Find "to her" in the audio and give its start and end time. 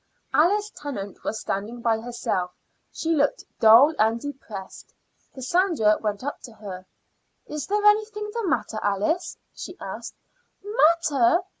6.39-6.87